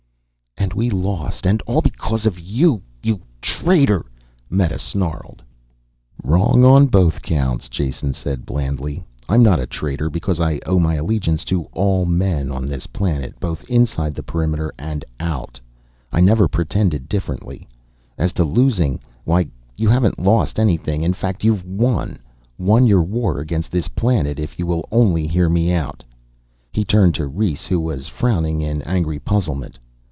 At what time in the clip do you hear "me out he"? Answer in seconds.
25.49-26.85